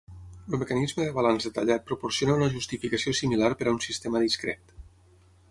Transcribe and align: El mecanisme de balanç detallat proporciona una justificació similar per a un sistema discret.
El 0.51 0.53
mecanisme 0.61 1.03
de 1.07 1.11
balanç 1.17 1.45
detallat 1.47 1.85
proporciona 1.91 2.39
una 2.39 2.49
justificació 2.55 3.15
similar 3.21 3.53
per 3.61 3.69
a 3.69 3.77
un 3.77 3.83
sistema 3.91 4.25
discret. 4.27 4.75